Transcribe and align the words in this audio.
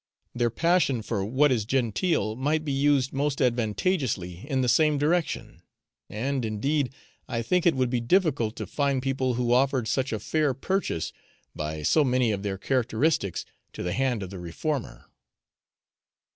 Their 0.33 0.49
passion 0.49 1.03
for 1.03 1.23
what 1.23 1.51
is 1.51 1.63
genteel 1.63 2.35
might 2.35 2.65
be 2.65 2.71
used 2.71 3.13
most 3.13 3.39
advantageously 3.39 4.47
in 4.49 4.61
the 4.61 4.67
same 4.67 4.97
direction; 4.97 5.61
and 6.09 6.43
indeed, 6.43 6.91
I 7.27 7.43
think 7.43 7.67
it 7.67 7.75
would 7.75 7.91
be 7.91 7.99
difficult 8.01 8.55
to 8.55 8.65
find 8.65 9.03
people 9.03 9.35
who 9.35 9.53
offered 9.53 9.87
such 9.87 10.11
a 10.11 10.17
fair 10.19 10.55
purchase 10.55 11.13
by 11.55 11.83
so 11.83 12.03
many 12.03 12.31
of 12.31 12.41
their 12.41 12.57
characteristics 12.57 13.45
to 13.73 13.83
the 13.83 13.93
hand 13.93 14.23
of 14.23 14.31
the 14.31 14.39
reformer. 14.39 15.05